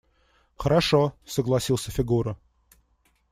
–Хорошо,– 0.57 1.13
согласился 1.27 1.91
Фигура. 1.91 2.35